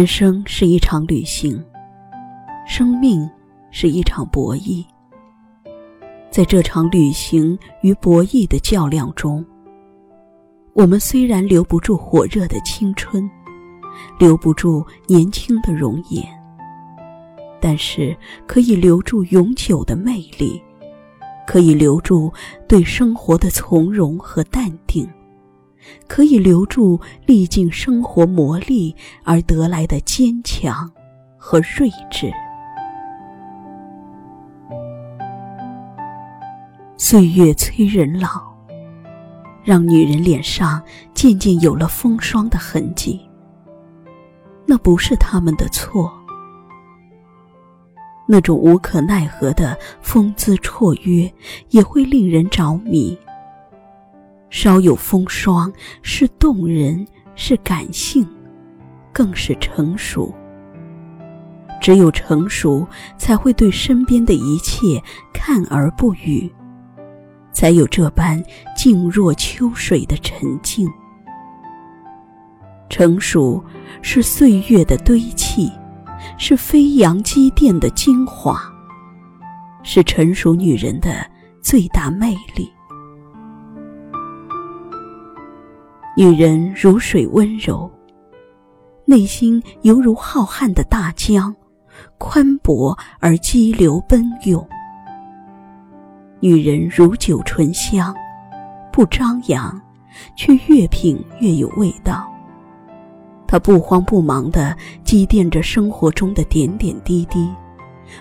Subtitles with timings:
[0.00, 1.62] 人生是一场旅行，
[2.66, 3.28] 生命
[3.70, 4.82] 是一场博弈。
[6.30, 9.44] 在这场旅行与博弈的较量中，
[10.72, 13.30] 我们虽然留不住火热的青春，
[14.18, 16.26] 留不住年轻的容颜，
[17.60, 20.58] 但是可以留住永久的魅力，
[21.46, 22.32] 可以留住
[22.66, 25.06] 对生活的从容和淡定。
[26.06, 28.94] 可以留住历尽生活磨砺
[29.24, 30.90] 而得来的坚强
[31.36, 32.32] 和睿智。
[36.96, 38.28] 岁月催人老，
[39.64, 40.82] 让女人脸上
[41.14, 43.20] 渐渐有了风霜的痕迹。
[44.66, 46.12] 那不是他们的错，
[48.28, 51.32] 那种无可奈何的风姿绰约，
[51.70, 53.18] 也会令人着迷。
[54.50, 58.26] 稍有风霜，是动人，是感性，
[59.12, 60.34] 更是成熟。
[61.80, 66.52] 只有成熟，才会对身边的一切看而不语，
[67.52, 68.42] 才有这般
[68.76, 70.86] 静若秋水的沉静。
[72.90, 73.64] 成熟
[74.02, 75.70] 是岁月的堆砌，
[76.36, 78.60] 是飞扬积淀的精华，
[79.82, 81.24] 是成熟女人的
[81.62, 82.70] 最大魅力。
[86.20, 87.90] 女人如水温柔，
[89.06, 91.56] 内心犹如浩瀚的大江，
[92.18, 94.62] 宽博而激流奔涌。
[96.38, 98.14] 女人如酒醇香，
[98.92, 99.80] 不张扬，
[100.36, 102.30] 却越品越有味道。
[103.46, 107.48] 她不慌不忙地积淀着生活中的点点滴滴，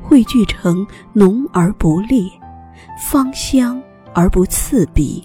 [0.00, 2.22] 汇聚成浓而不烈，
[2.98, 3.78] 芳香
[4.14, 5.22] 而不刺鼻，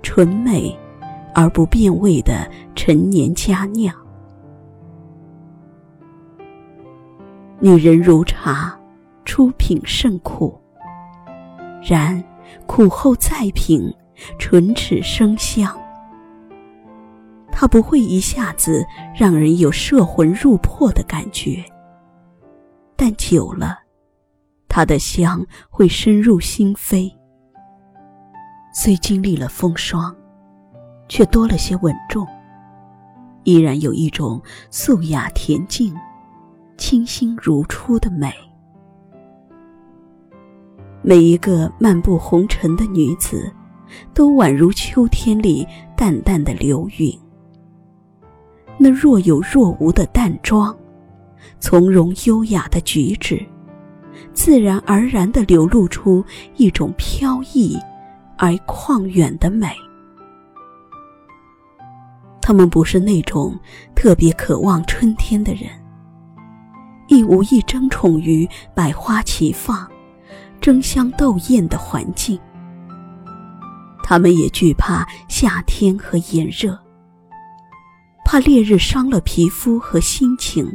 [0.00, 0.74] 纯美。
[1.34, 3.94] 而不变味的陈年佳酿。
[7.60, 8.78] 女人如茶，
[9.24, 10.58] 初品甚苦，
[11.82, 12.22] 然
[12.66, 13.92] 苦后再品，
[14.38, 15.76] 唇齿生香。
[17.50, 18.84] 它不会一下子
[19.14, 21.64] 让人有摄魂入魄的感觉，
[22.96, 23.78] 但久了，
[24.68, 27.10] 它的香会深入心扉。
[28.74, 30.14] 虽经历了风霜。
[31.14, 32.26] 却多了些稳重，
[33.44, 35.94] 依然有一种素雅恬静、
[36.76, 38.34] 清新如初的美。
[41.02, 43.48] 每一个漫步红尘的女子，
[44.12, 45.64] 都宛如秋天里
[45.96, 47.16] 淡淡的流云。
[48.76, 50.76] 那若有若无的淡妆，
[51.60, 53.40] 从容优雅的举止，
[54.32, 56.24] 自然而然地流露出
[56.56, 57.78] 一种飘逸
[58.36, 59.68] 而旷远的美。
[62.46, 63.58] 他们不是那种
[63.94, 65.62] 特别渴望春天的人，
[67.08, 69.90] 亦无意争宠于百花齐放、
[70.60, 72.38] 争香斗艳的环境。
[74.02, 76.78] 他们也惧怕夏天和炎热，
[78.26, 80.70] 怕烈日伤了皮肤和心情。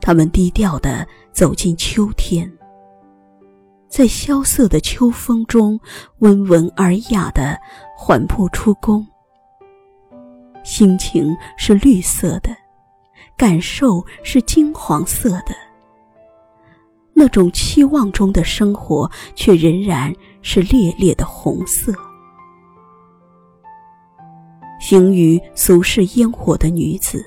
[0.00, 2.52] 他们低调地走进秋天，
[3.88, 5.78] 在萧瑟的秋风中，
[6.18, 7.56] 温文尔雅地
[7.96, 9.06] 缓步出宫。
[10.66, 12.50] 心情是绿色的，
[13.36, 15.54] 感受是金黄色的。
[17.14, 20.12] 那种期望中的生活，却仍然
[20.42, 21.94] 是烈烈的红色。
[24.80, 27.24] 行于俗世烟火的女子，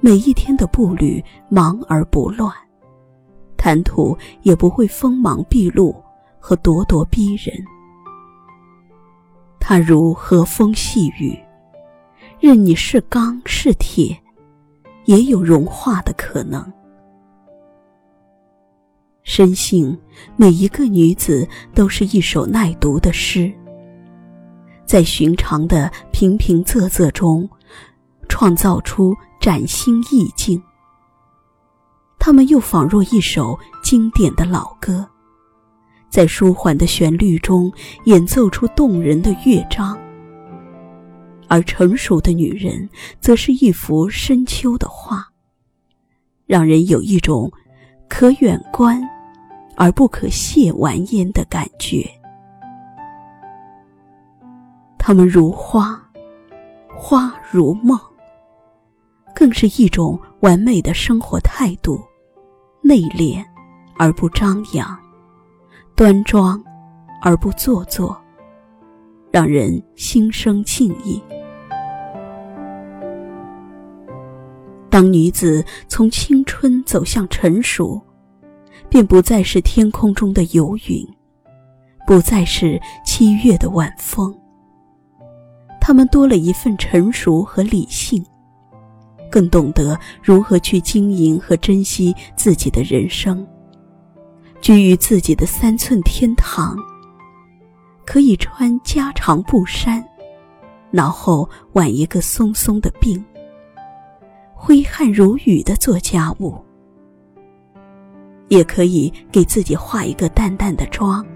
[0.00, 2.50] 每一天的步履忙而不乱，
[3.58, 5.94] 谈吐也不会锋芒毕露
[6.40, 7.54] 和咄咄逼人。
[9.60, 11.38] 她如和风细雨。
[12.42, 14.20] 任你是钢是铁，
[15.04, 16.60] 也有融化的可能。
[19.22, 19.96] 深信
[20.34, 23.48] 每一个女子都是一首耐读的诗，
[24.84, 27.48] 在寻常的平平仄仄中，
[28.28, 30.60] 创造出崭新意境。
[32.18, 35.08] 她们又仿若一首经典的老歌，
[36.10, 37.72] 在舒缓的旋律中
[38.06, 39.96] 演奏出动人的乐章。
[41.52, 42.88] 而成熟的女人，
[43.20, 45.22] 则是一幅深秋的画，
[46.46, 47.52] 让人有一种
[48.08, 48.98] 可远观
[49.76, 52.10] 而不可亵玩焉的感觉。
[54.96, 56.02] 她们如花，
[56.96, 58.00] 花如梦，
[59.34, 62.02] 更是一种完美的生活态度，
[62.80, 63.44] 内敛
[63.98, 64.98] 而不张扬，
[65.94, 66.58] 端庄
[67.20, 68.18] 而不做作，
[69.30, 71.22] 让人心生敬意。
[74.92, 77.98] 当女子从青春走向成熟，
[78.90, 81.08] 便不再是天空中的游云，
[82.06, 84.38] 不再是七月的晚风。
[85.80, 88.22] 她们多了一份成熟和理性，
[89.30, 93.46] 更懂得如何去经营和珍惜自己的人生。
[94.60, 96.76] 居于自己的三寸天堂，
[98.04, 100.06] 可以穿家常布衫，
[100.90, 103.18] 脑后挽一个松松的鬓。
[104.64, 106.56] 挥汗如雨的做家务，
[108.46, 111.26] 也可以给自己化一个淡淡的妆，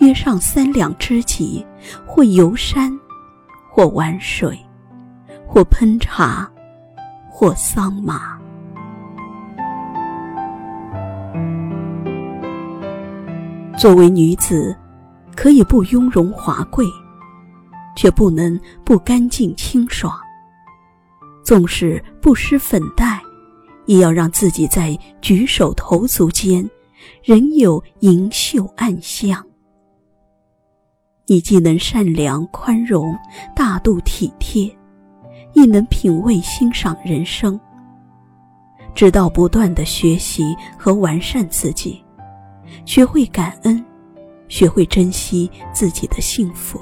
[0.00, 1.64] 约上三两知己，
[2.06, 2.92] 或游山，
[3.70, 4.58] 或玩水，
[5.46, 6.46] 或烹茶，
[7.30, 8.38] 或桑麻。
[13.78, 14.76] 作为女子，
[15.34, 16.84] 可以不雍容华贵，
[17.96, 20.14] 却不能不干净清爽。
[21.44, 23.20] 纵使不施粉黛，
[23.86, 26.68] 也要让自己在举手投足间，
[27.22, 29.44] 仍有盈袖暗香。
[31.26, 33.14] 你既能善良宽容、
[33.54, 34.74] 大度体贴，
[35.52, 37.58] 亦能品味欣赏人生，
[38.94, 42.02] 直到不断的学习和完善自己，
[42.86, 43.84] 学会感恩，
[44.48, 46.80] 学会珍惜自己的幸福，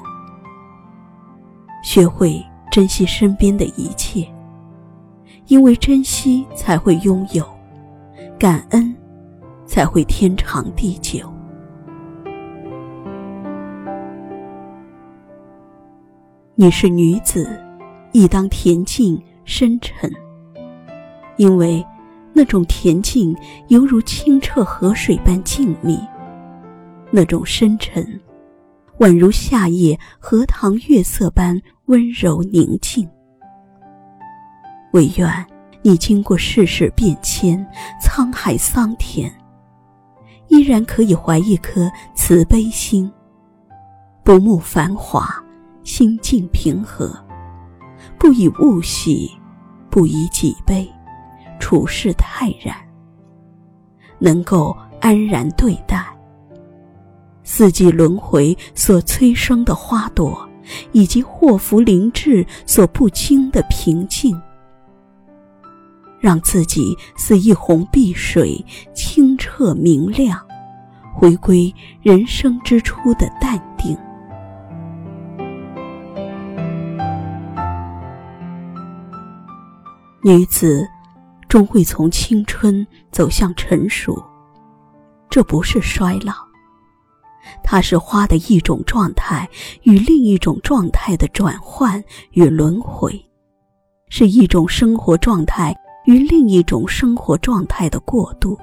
[1.83, 4.25] 学会珍惜身边的一切。
[5.53, 7.45] 因为珍惜才会拥有，
[8.39, 8.91] 感恩
[9.67, 11.31] 才会天长地久。
[16.55, 17.47] 你是女子，
[18.13, 20.11] 亦当恬静深沉。
[21.37, 21.85] 因为
[22.33, 25.99] 那种恬静犹如清澈河水般静谧，
[27.11, 28.03] 那种深沉
[28.97, 33.07] 宛如夏夜荷塘月色般温柔宁静。
[34.93, 35.45] 唯愿
[35.81, 37.65] 你经过世事变迁、
[37.99, 39.31] 沧海桑田，
[40.49, 43.11] 依然可以怀一颗慈悲心，
[44.23, 45.27] 不慕繁华，
[45.83, 47.11] 心境平和，
[48.19, 49.31] 不以物喜，
[49.89, 50.87] 不以己悲，
[51.59, 52.75] 处事泰然，
[54.19, 56.05] 能够安然对待
[57.43, 60.47] 四季轮回所催生的花朵，
[60.91, 64.39] 以及祸福临至所不经的平静。
[66.23, 68.65] 让自己似一泓碧水，
[68.95, 70.39] 清澈明亮，
[71.13, 73.93] 回归人生之初的淡定。
[80.23, 80.87] 女子
[81.49, 84.17] 终会从青春走向成熟，
[85.29, 86.33] 这不是衰老，
[87.61, 89.45] 它是花的一种状态
[89.81, 93.13] 与另一种状态的转换与轮回，
[94.07, 95.75] 是一种生活状态。
[96.05, 98.57] 与另一种生活状态的过渡，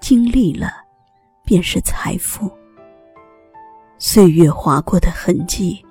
[0.00, 0.70] 经历了，
[1.44, 2.50] 便是财富。
[3.98, 5.84] 岁月划过的痕迹，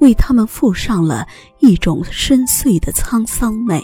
[0.00, 1.26] 为他们附上了
[1.58, 3.82] 一种深邃的沧桑美，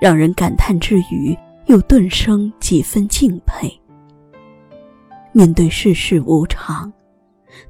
[0.00, 3.72] 让人感叹之余，又顿生几分敬佩。
[5.32, 6.92] 面对世事无常，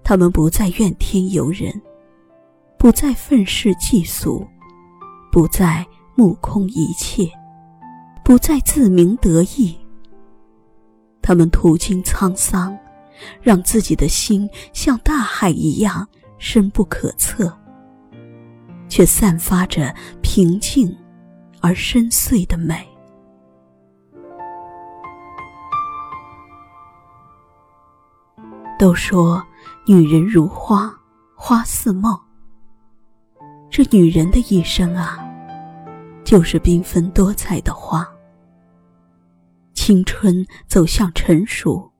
[0.02, 1.70] 他们不再怨天尤人，
[2.78, 4.46] 不再愤世嫉俗，
[5.30, 5.86] 不再。
[6.20, 7.32] 目空一切，
[8.22, 9.74] 不再自鸣得意。
[11.22, 12.78] 他们途经沧桑，
[13.40, 17.50] 让自己的心像大海一样深不可测，
[18.86, 20.94] 却散发着平静
[21.62, 22.86] 而深邃的美。
[28.78, 29.42] 都说
[29.86, 30.94] 女人如花，
[31.34, 32.14] 花似梦。
[33.70, 35.26] 这女人的一生啊！
[36.24, 38.06] 就是缤纷多彩的花。
[39.72, 41.90] 青春走向成熟，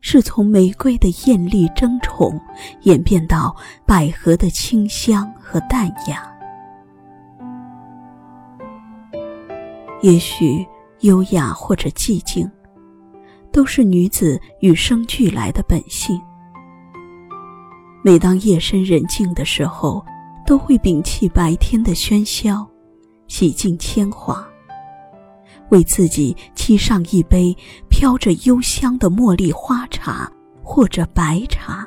[0.00, 2.40] 是从玫瑰的艳丽争宠，
[2.82, 3.54] 演变到
[3.84, 6.32] 百合的清香和淡雅。
[10.02, 10.64] 也许
[11.00, 12.48] 优雅或者寂静，
[13.50, 16.20] 都是女子与生俱来的本性。
[18.04, 20.04] 每当夜深人静的时候，
[20.46, 22.64] 都会摒弃白天的喧嚣。
[23.28, 24.46] 洗尽铅华，
[25.70, 27.56] 为自己沏上一杯
[27.88, 30.30] 飘着幽香的茉莉花茶
[30.62, 31.86] 或者白茶，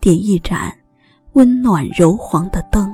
[0.00, 0.76] 点一盏
[1.32, 2.92] 温暖柔黄的灯，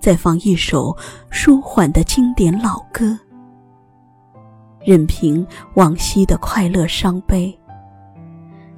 [0.00, 0.96] 再放一首
[1.30, 3.18] 舒缓的经典老歌，
[4.84, 7.58] 任凭往昔的快乐伤悲，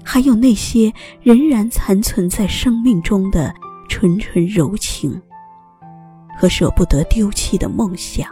[0.03, 3.55] 还有那些仍然残存在生命中的
[3.89, 5.21] 纯纯柔情。
[6.37, 8.29] 和舍不得丢弃的梦想，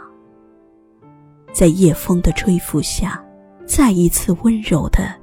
[1.53, 3.23] 在夜风的吹拂下，
[3.65, 5.13] 再一次温柔的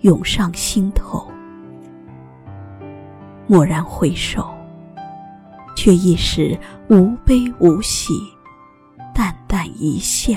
[0.00, 1.26] 涌上心头。
[3.48, 4.48] 蓦然回首，
[5.76, 8.12] 却亦是无悲无喜，
[9.14, 10.34] 淡淡一笑。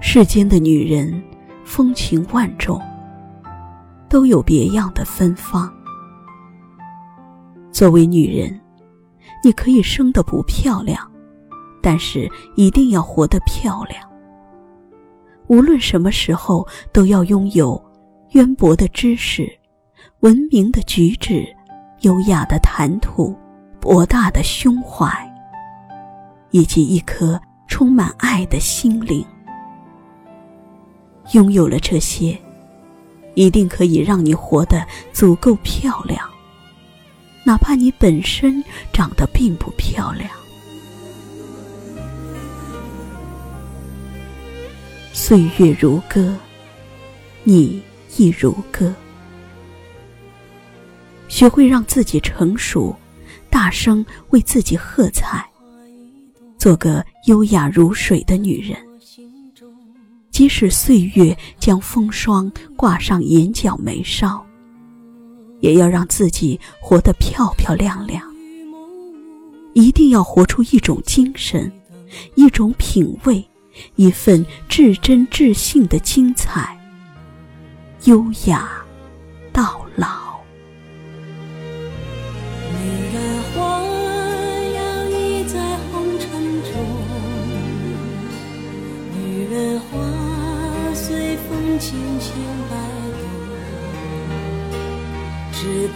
[0.00, 1.22] 世间的女人，
[1.64, 2.80] 风情万种，
[4.08, 5.72] 都有别样的芬芳。
[7.76, 8.58] 作为女人，
[9.44, 10.98] 你可以生得不漂亮，
[11.82, 14.02] 但是一定要活得漂亮。
[15.48, 17.78] 无论什么时候，都要拥有
[18.30, 19.46] 渊博的知识、
[20.20, 21.46] 文明的举止、
[22.00, 23.36] 优雅的谈吐、
[23.78, 25.06] 博大的胸怀，
[26.52, 29.22] 以及一颗充满爱的心灵。
[31.32, 32.38] 拥有了这些，
[33.34, 36.26] 一定可以让你活得足够漂亮。
[37.46, 38.60] 哪怕你本身
[38.92, 40.28] 长得并不漂亮，
[45.12, 46.36] 岁月如歌，
[47.44, 47.80] 你
[48.16, 48.92] 亦如歌。
[51.28, 52.92] 学会让自己成熟，
[53.48, 55.48] 大声为自己喝彩，
[56.58, 58.76] 做个优雅如水的女人。
[60.32, 64.44] 即使岁月将风霜挂上眼角眉梢。
[65.66, 68.22] 也要让自己活得漂漂亮亮，
[69.74, 71.72] 一定要活出一种精神，
[72.36, 73.44] 一种品味，
[73.96, 76.78] 一份至真至性的精彩，
[78.04, 78.70] 优雅
[79.52, 80.25] 到老。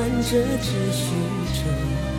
[0.00, 0.30] 看着
[0.62, 1.12] 只虚
[1.60, 2.09] 着，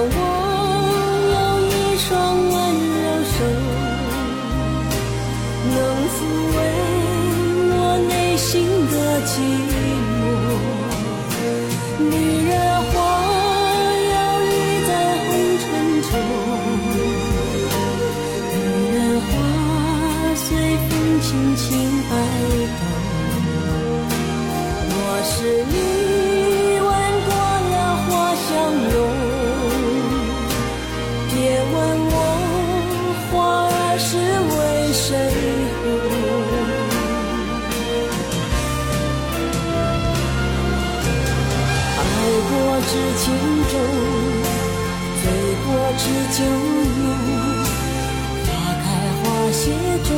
[0.00, 0.18] 我
[1.34, 1.36] 有
[1.66, 2.08] 一双
[2.50, 2.54] 温
[3.02, 3.36] 柔手，
[5.74, 5.76] 能
[6.14, 6.16] 抚
[6.56, 6.58] 慰
[43.28, 43.36] 心
[43.68, 43.72] 中，
[45.20, 45.24] 醉
[45.66, 45.68] 过
[45.98, 46.38] 知酒
[46.98, 47.04] 浓，
[48.46, 48.48] 花
[48.82, 48.86] 开
[49.20, 49.60] 花谢
[50.08, 50.10] 终